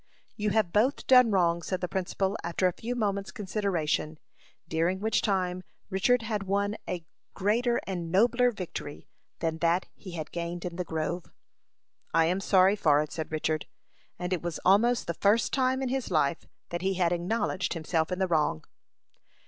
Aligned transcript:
"You 0.35 0.49
have 0.49 0.73
both 0.73 1.05
done 1.05 1.29
wrong," 1.29 1.61
said 1.61 1.79
the 1.79 1.87
principal, 1.87 2.35
after 2.43 2.65
a 2.67 2.73
few 2.73 2.95
moments' 2.95 3.29
consideration, 3.31 4.17
during 4.67 4.99
which 4.99 5.21
time 5.21 5.61
Richard 5.91 6.23
had 6.23 6.41
won 6.41 6.75
a 6.89 7.05
greater 7.35 7.79
and 7.85 8.11
nobler 8.11 8.49
victory 8.49 9.07
than 9.41 9.59
that 9.59 9.85
he 9.93 10.13
had 10.13 10.31
gained 10.31 10.65
in 10.65 10.77
the 10.77 10.83
grove. 10.83 11.25
"I 12.15 12.25
am 12.25 12.39
sorry 12.39 12.75
for 12.75 12.99
it," 13.03 13.11
said 13.11 13.31
Richard, 13.31 13.67
and 14.17 14.33
it 14.33 14.41
was 14.41 14.59
almost 14.65 15.05
the 15.05 15.13
first 15.13 15.53
time 15.53 15.83
in 15.83 15.89
his 15.89 16.09
life 16.09 16.47
that 16.69 16.81
he 16.81 16.95
had 16.95 17.11
acknowledged 17.11 17.75
himself 17.75 18.11
in 18.11 18.17
the 18.17 18.27
wrong. 18.27 18.65